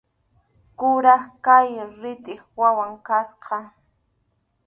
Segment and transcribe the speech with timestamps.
[0.79, 1.65] Kuraq kaq
[2.01, 3.57] ritʼip wawan kasqa.